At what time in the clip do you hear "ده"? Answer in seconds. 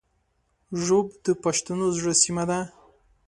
2.49-2.59